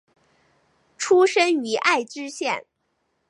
[0.97, 2.65] 出身于爱知县。